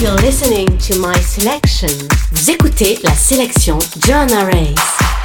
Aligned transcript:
You're 0.00 0.14
listening 0.18 0.78
to 0.78 1.00
my 1.00 1.18
selection. 1.20 1.88
Vous 2.30 2.50
écoutez 2.52 3.00
la 3.02 3.10
sélection 3.12 3.80
Joanna 4.06 4.44
Race. 4.44 5.15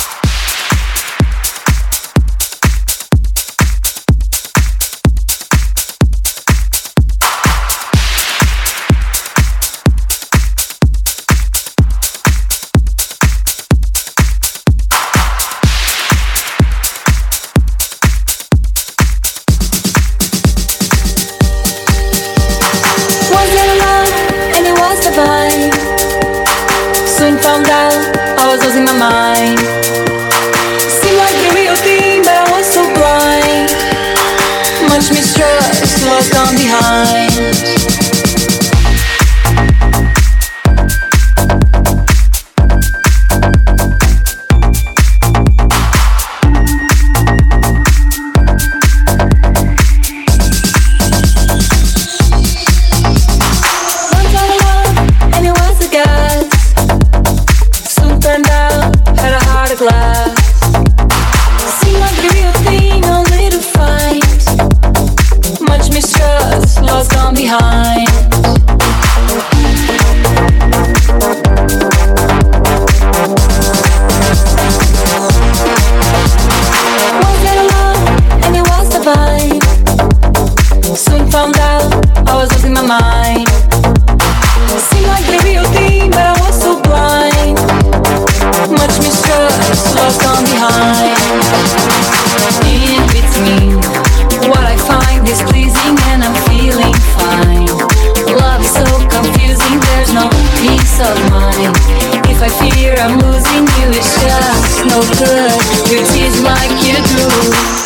'Cause 105.02 105.92
you 105.92 106.06
tease 106.14 106.42
like 106.42 106.70
you 106.86 106.94
do. 106.94 107.81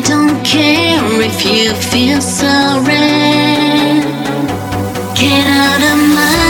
I 0.00 0.02
don't 0.02 0.42
care 0.42 1.20
if 1.20 1.44
you 1.44 1.74
feel 1.74 2.22
sorry. 2.22 2.94
Get 5.14 5.46
out 5.46 5.82
of 5.92 5.98
my 6.16 6.49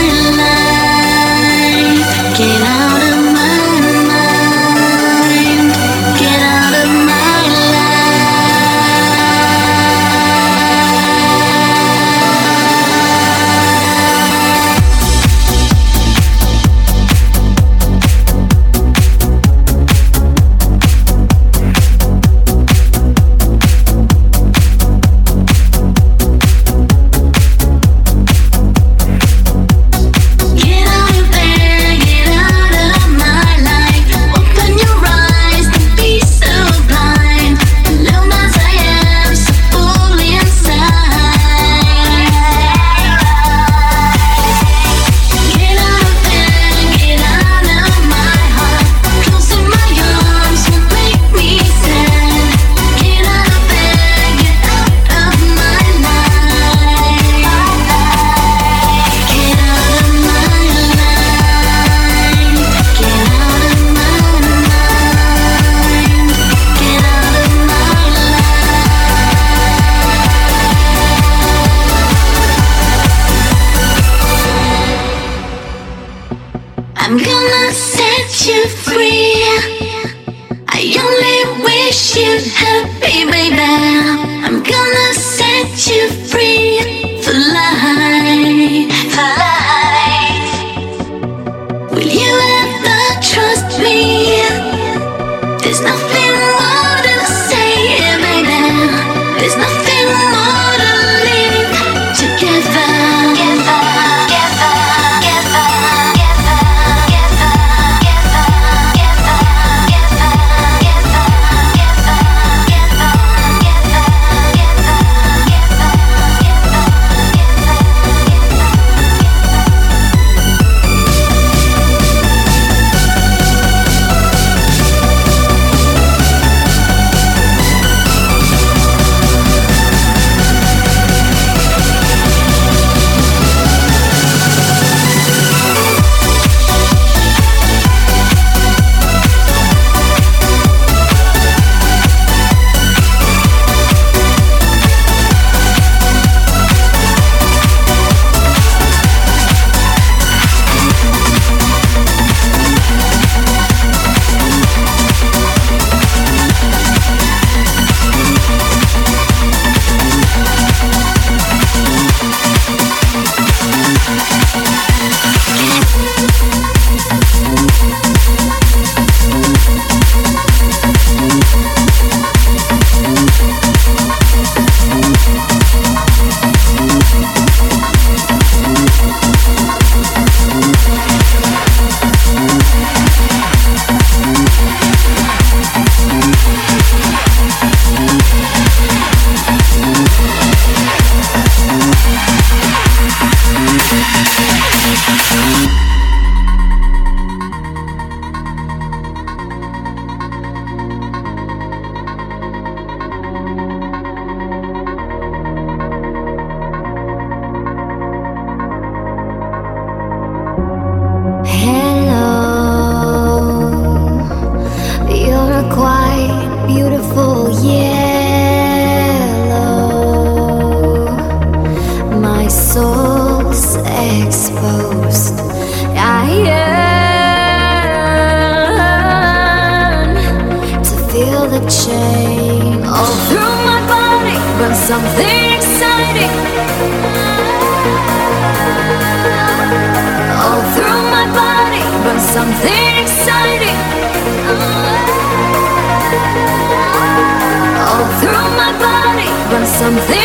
something 249.99 250.20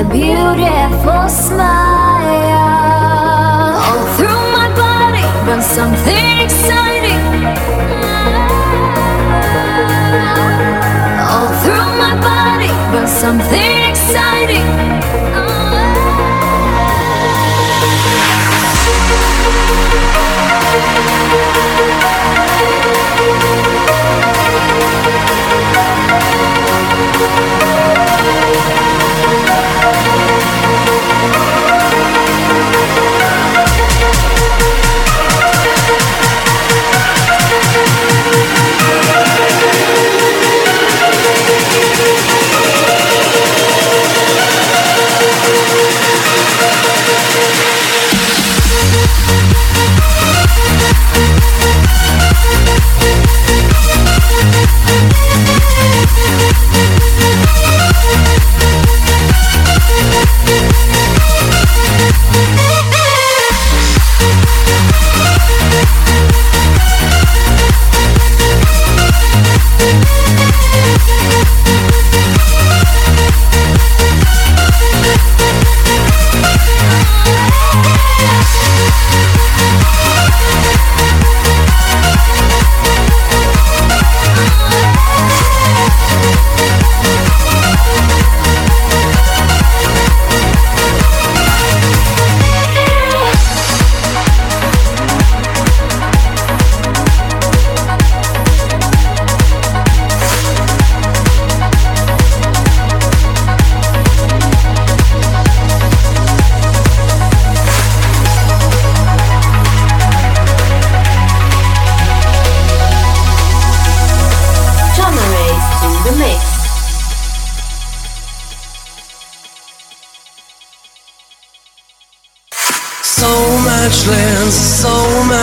a 0.00 0.04
beautiful 0.04 1.28
smile. 1.28 2.56
All 3.84 4.04
through 4.16 4.44
my 4.58 4.68
body 4.74 5.24
runs 5.46 5.66
something 5.66 6.38
exciting. 6.38 7.20
All 11.30 11.48
through 11.62 11.90
my 12.04 12.14
body 12.28 12.70
runs 12.94 13.10
something 13.10 13.90
exciting. 13.90 14.64
Oh. 15.36 15.70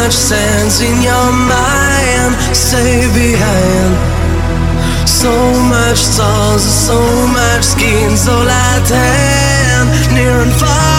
much 0.07 0.15
sands 0.15 0.79
in 0.79 1.01
your 1.01 1.31
mind, 1.33 2.33
stay 2.55 3.01
behind. 3.13 3.93
So 5.05 5.31
much 5.67 5.97
stars, 5.97 6.63
so 6.63 6.97
much 7.27 7.63
skins, 7.63 8.25
all 8.25 8.47
at 8.47 8.87
hand, 8.87 10.15
near 10.15 10.39
and 10.39 10.53
far. 10.53 10.96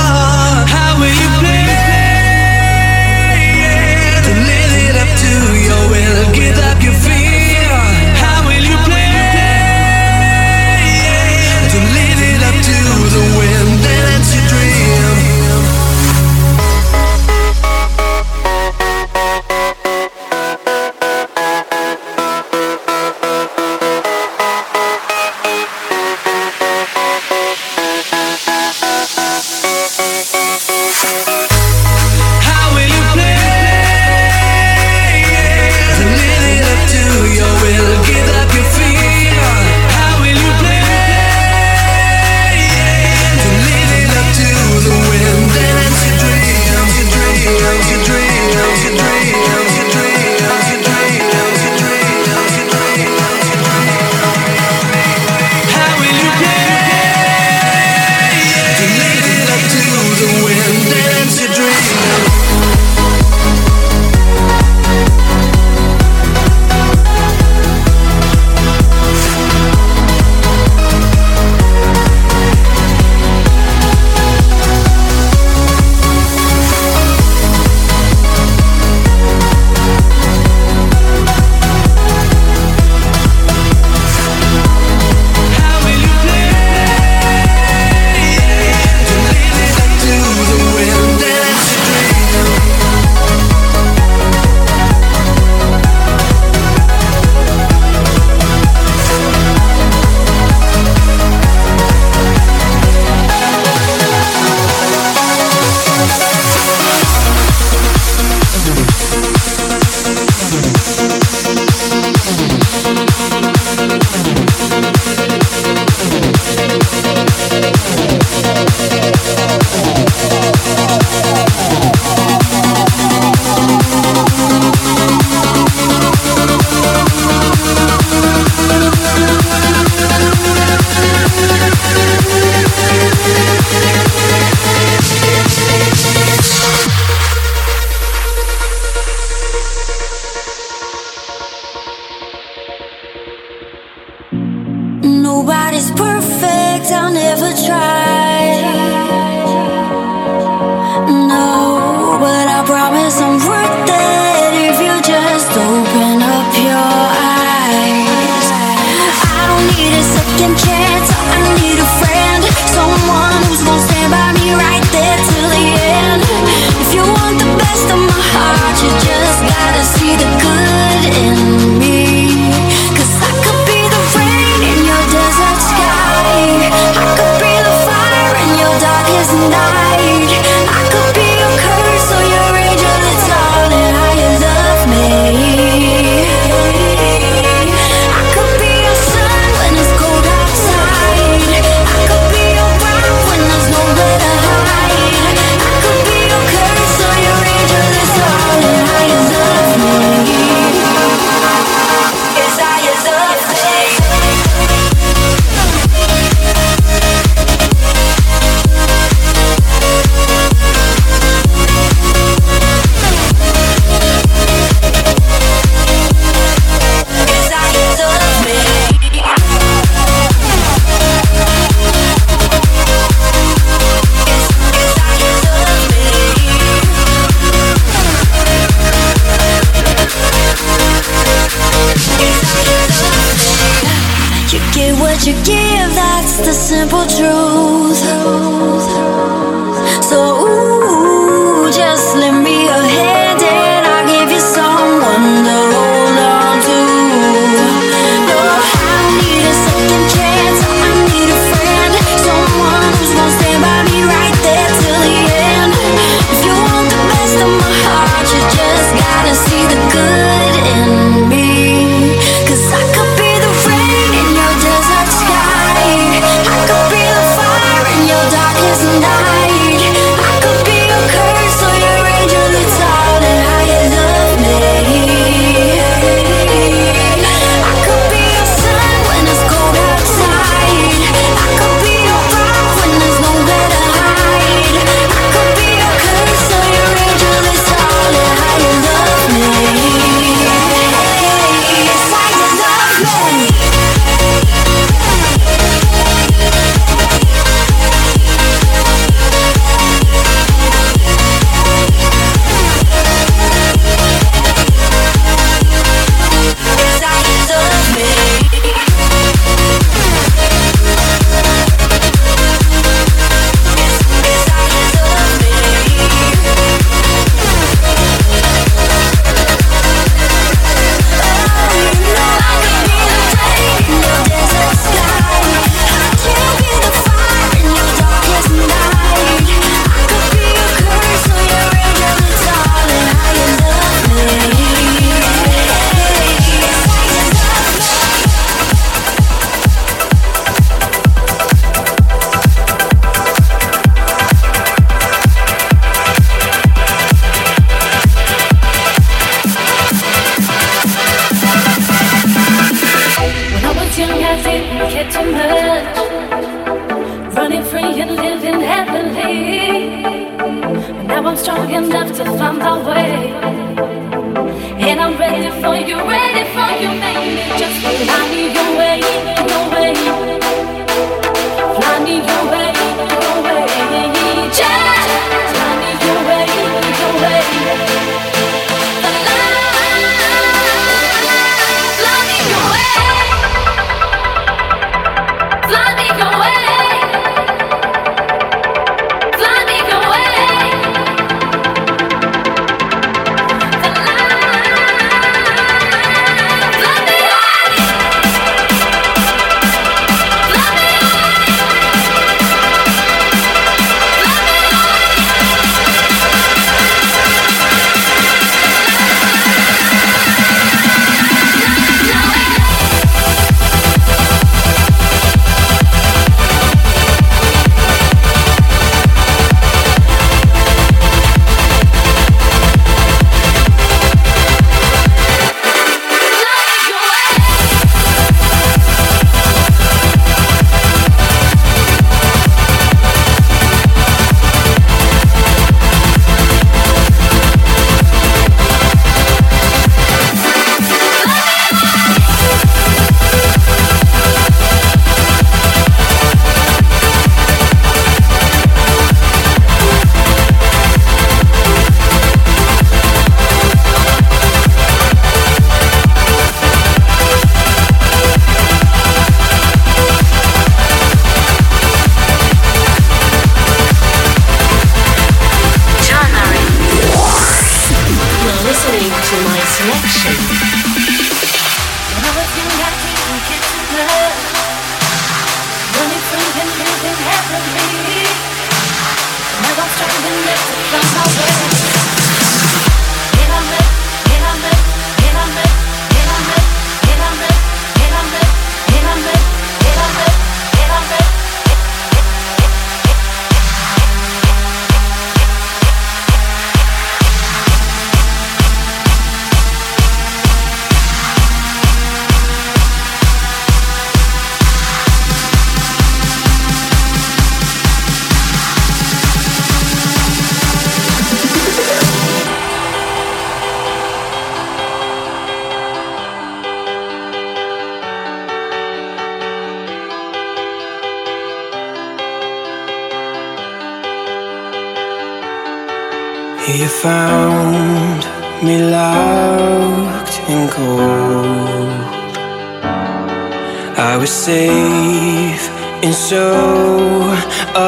safe 534.48 535.64
and 536.04 536.14
so 536.14 536.46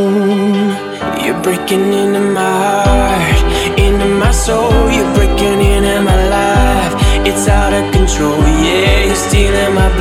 You're 1.23 1.43
breaking 1.47 1.93
into 2.03 2.21
my 2.39 2.59
heart, 2.87 3.41
into 3.85 4.07
my 4.23 4.31
soul. 4.31 4.71
You're 4.95 5.13
breaking 5.17 5.61
into 5.73 5.97
my 6.11 6.19
life. 6.37 6.95
It's 7.29 7.45
out 7.49 7.73
of 7.79 7.85
control. 7.97 8.39
Yeah, 8.67 9.07
you're 9.07 9.23
stealing 9.27 9.75
my. 9.75 9.96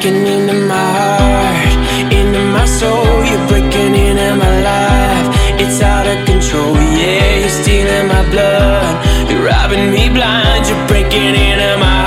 breaking 0.00 0.26
into 0.26 0.54
my 0.54 0.74
heart, 0.74 2.10
into 2.10 2.40
my 2.54 2.64
soul. 2.64 3.04
You're 3.22 3.46
breaking 3.48 3.94
into 3.94 4.34
my 4.34 4.62
life. 4.62 5.60
It's 5.60 5.82
out 5.82 6.06
of 6.06 6.24
control. 6.26 6.74
Yeah, 6.74 7.40
you're 7.40 7.48
stealing 7.50 8.08
my 8.08 8.24
blood. 8.30 9.30
You're 9.30 9.44
robbing 9.44 9.90
me 9.90 10.08
blind. 10.08 10.66
You're 10.68 10.86
breaking 10.88 11.34
into 11.34 11.76
my 11.78 11.99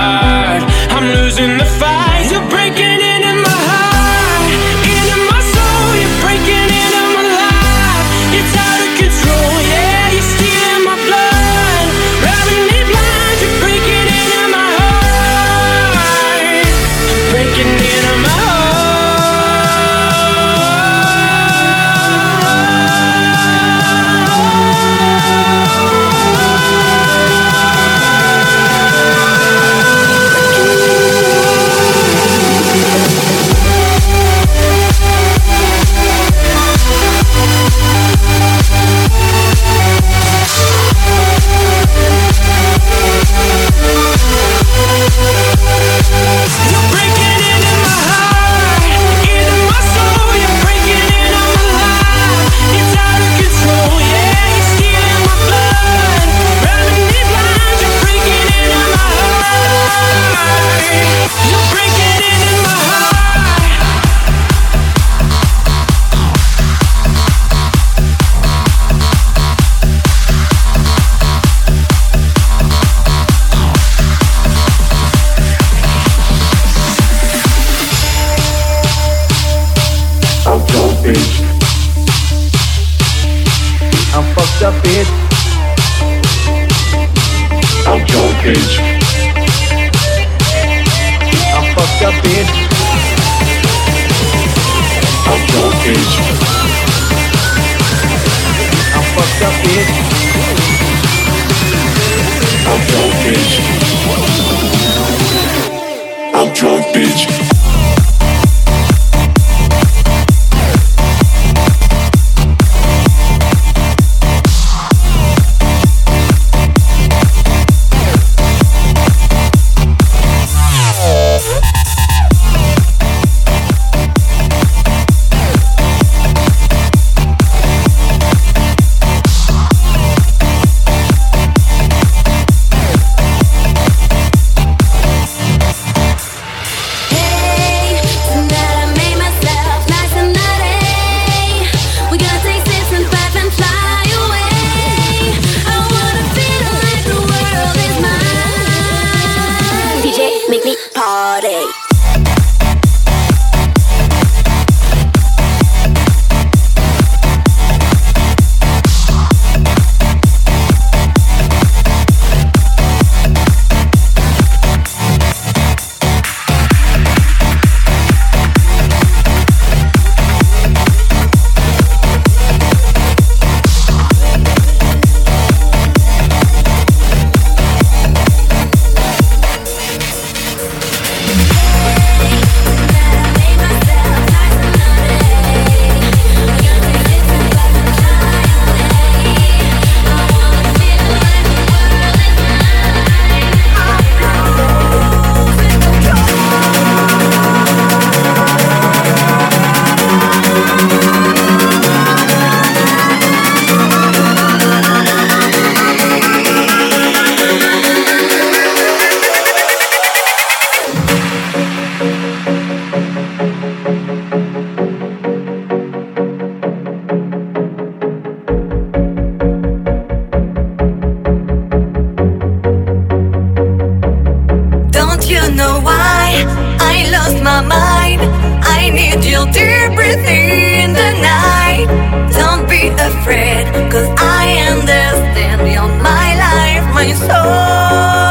my 227.44 227.62
mind. 227.62 228.22
I 228.64 228.90
need 228.90 229.22
you 229.24 229.46
deep 229.52 229.94
breathing 229.94 230.94
the 230.94 231.12
night. 231.22 231.86
Don't 232.34 232.66
be 232.68 232.90
afraid, 233.10 233.68
cause 233.92 234.10
I 234.18 234.74
understand 234.74 235.62
you're 235.70 235.94
my 236.02 236.30
life, 236.48 236.86
my 236.98 237.10
soul. 237.28 238.26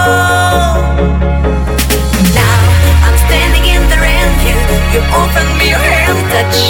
Now 2.35 2.61
I'm 3.07 3.17
standing 3.27 3.65
in 3.75 3.83
the 3.93 3.99
rain, 4.03 4.29
you, 4.49 4.59
you 4.95 5.01
open 5.23 5.47
me 5.59 5.71
your 5.71 5.85
hand, 5.93 6.19
touch, 6.35 6.61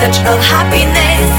touch 0.00 0.18
of 0.26 0.38
happiness. 0.42 1.30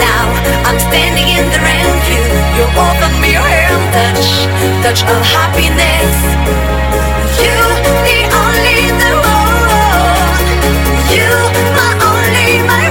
Now 0.00 0.24
I'm 0.64 0.78
standing 0.88 1.28
in 1.36 1.44
the 1.52 1.60
rain, 1.68 1.94
you, 2.12 2.22
you 2.56 2.64
open 2.88 3.12
me 3.20 3.28
your 3.36 3.48
hand, 3.56 3.82
touch, 3.92 4.24
touch 4.84 5.00
of 5.10 5.20
happiness. 5.36 7.13
You, 7.42 7.56
the 8.06 8.18
only 8.42 8.80
the 9.00 9.12
one. 9.26 10.46
You, 11.14 11.30
my 11.78 11.90
only, 12.10 12.62
my 12.68 12.83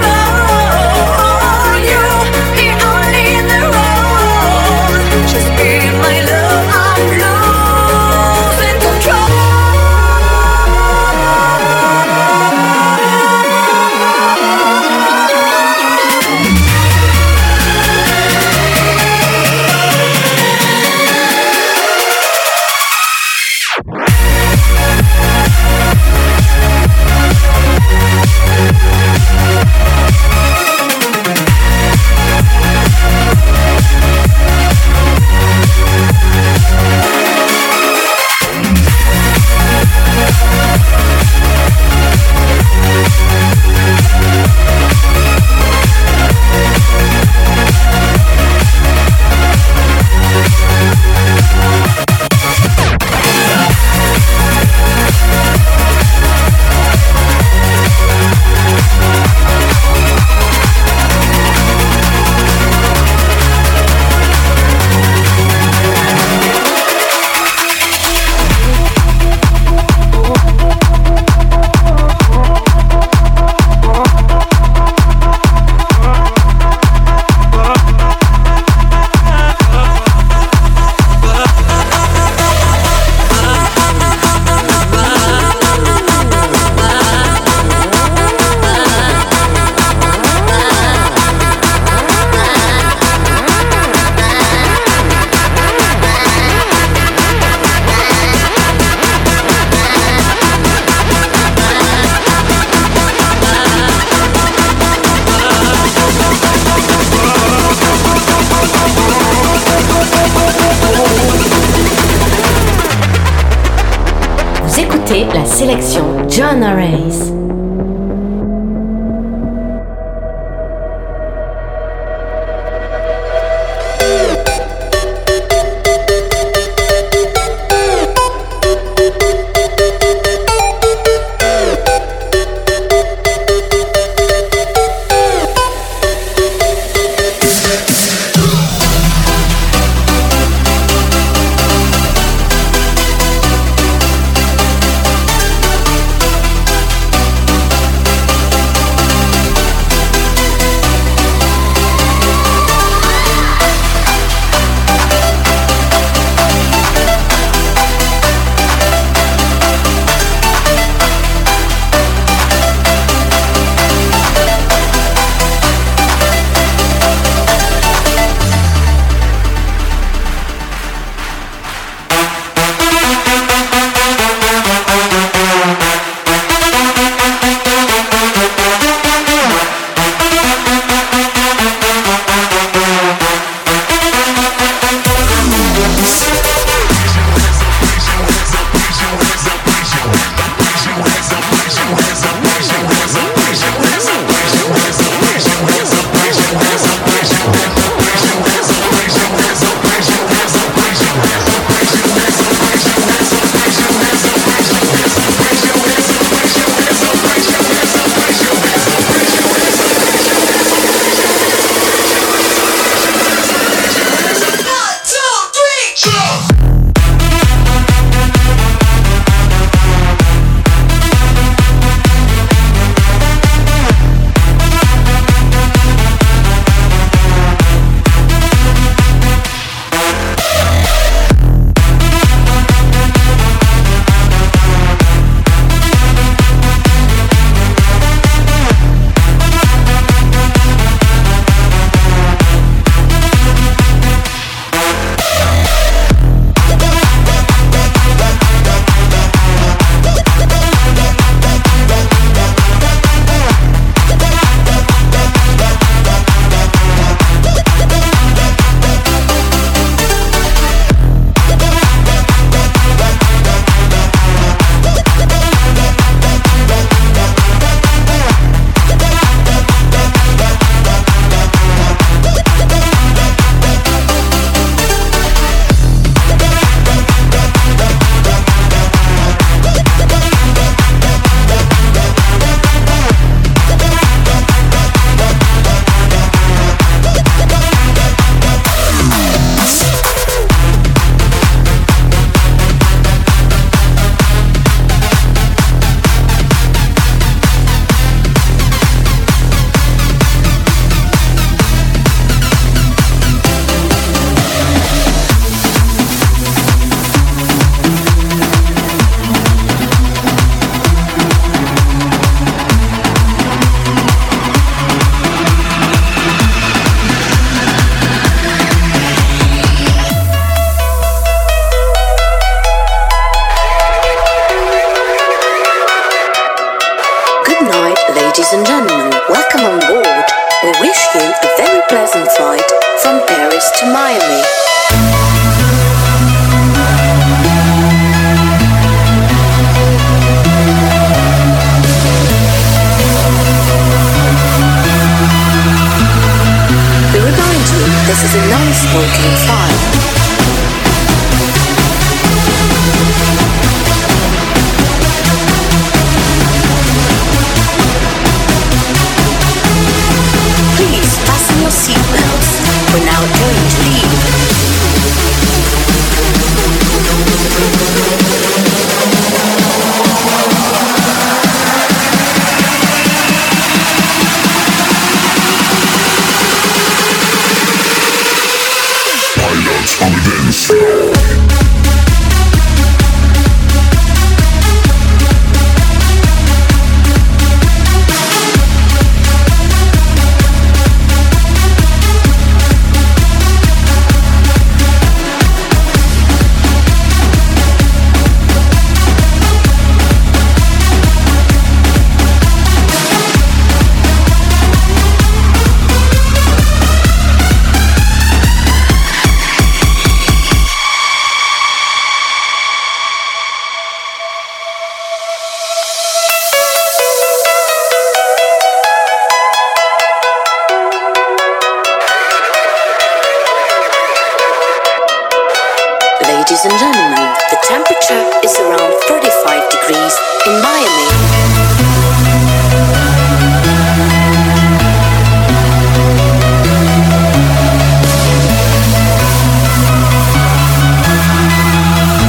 Ladies 426.64 426.82
and 426.82 426.94
gentlemen, 426.94 427.36
the 427.50 427.58
temperature 427.64 428.24
is 428.42 428.58
around 428.58 428.94
35 429.10 429.70
degrees 429.70 430.16
in 430.48 430.62
Miami. 430.62 431.10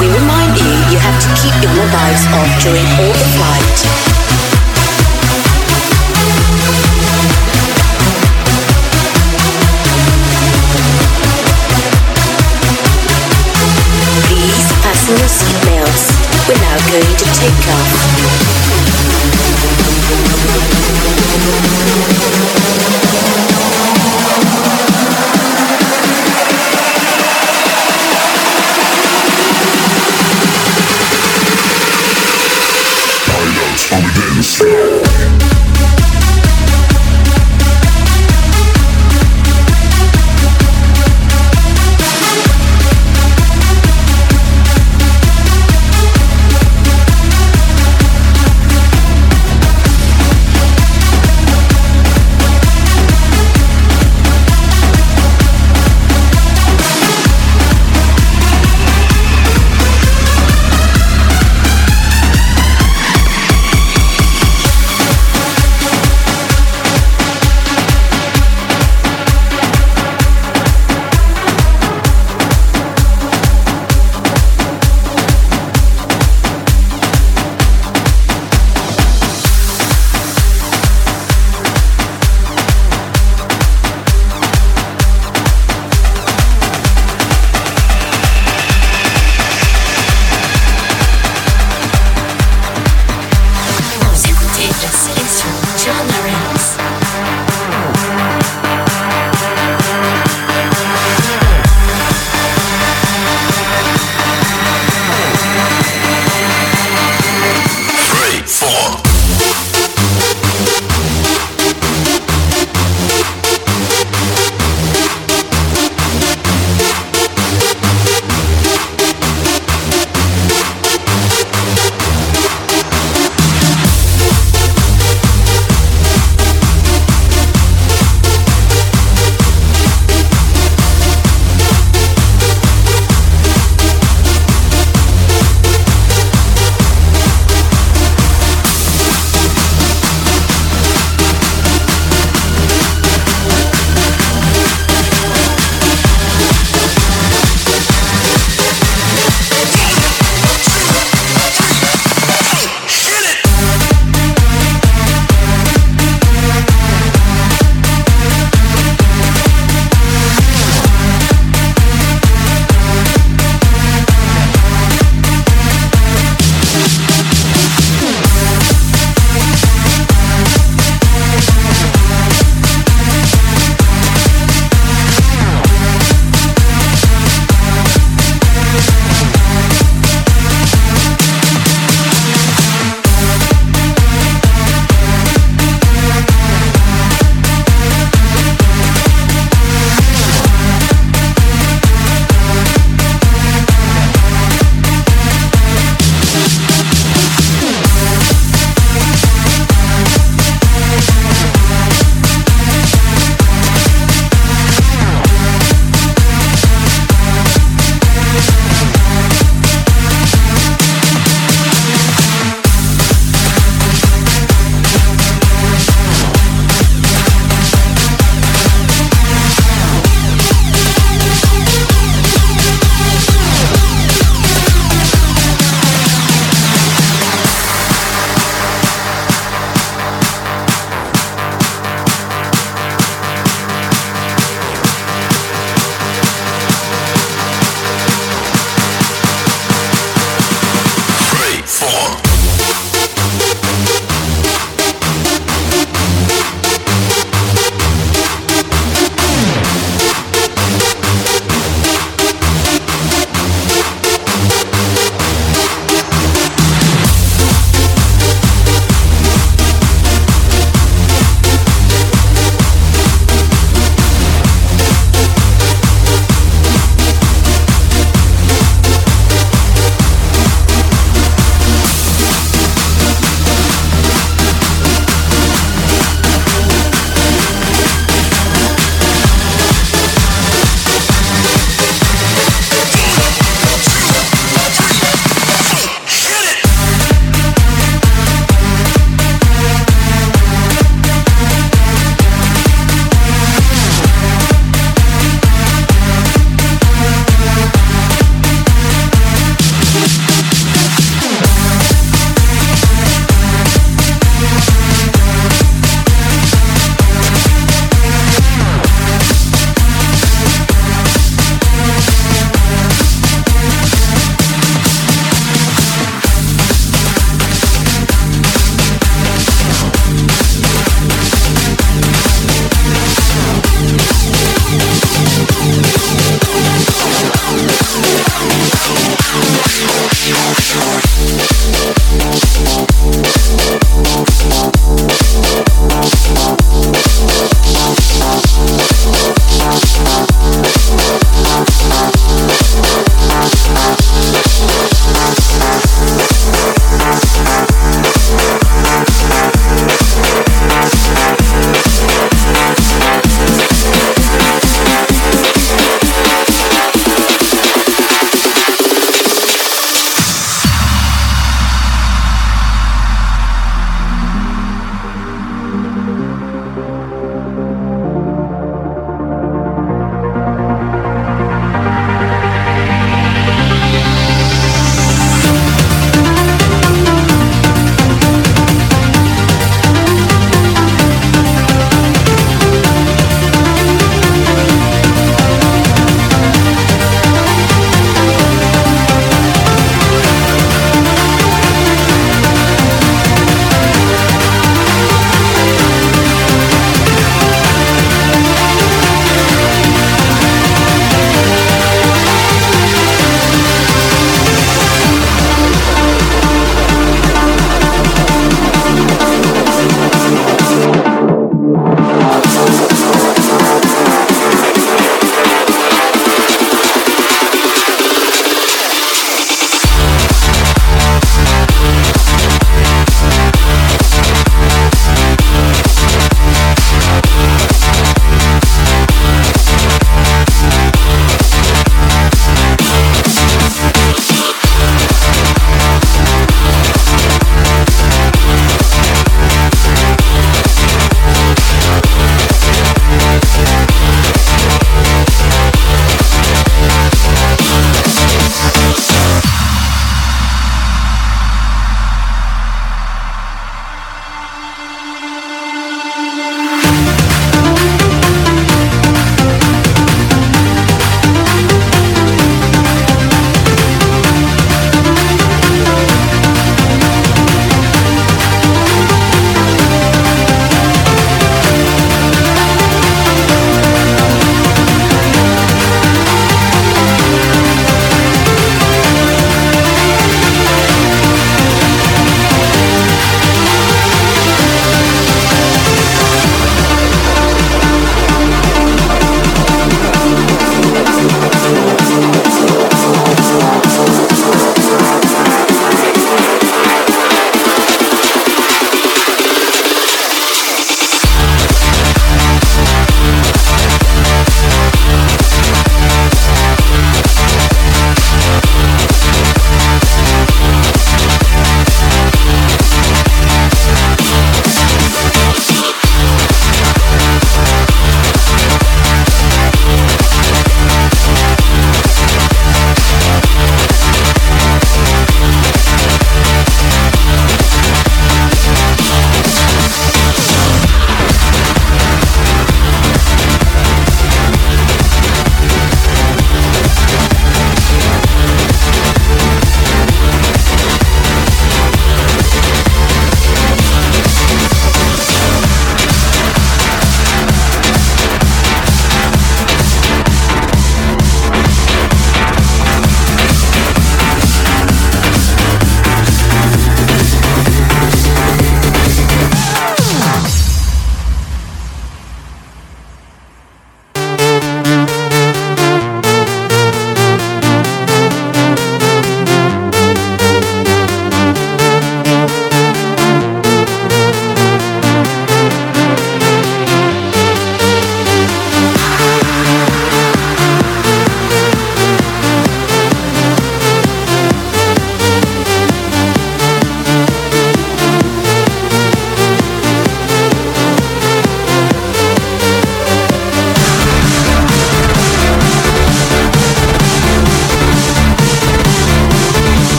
We 0.00 0.06
remind 0.18 0.58
you 0.58 0.66
you 0.90 0.98
have 0.98 1.20
to 1.20 1.28
keep 1.40 1.54
your 1.62 1.70
mobiles 1.70 2.26
off 2.34 2.50
during 2.60 2.86
all 2.98 3.12
the 3.12 3.28
flight. 3.38 4.13
We're 15.16 16.60
now 16.60 16.76
going 16.90 17.16
to 17.16 17.24
take 17.24 17.68
off. 17.68 18.53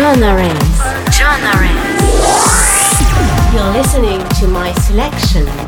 Arens. 0.00 0.78
You're 3.52 3.72
listening 3.72 4.20
to 4.38 4.46
my 4.46 4.72
selection. 4.74 5.67